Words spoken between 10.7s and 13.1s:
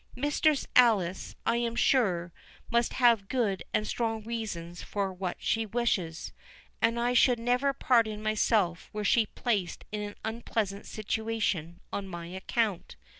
situation on my account.